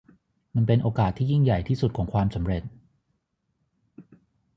[0.55, 2.63] มันเป็นโอกาสที่ยิ่งใหญ่ที่สุดของความสำเร็จ